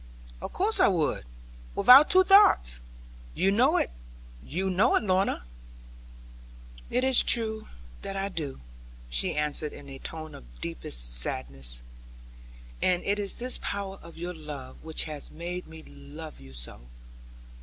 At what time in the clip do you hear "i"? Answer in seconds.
0.79-0.87, 8.17-8.27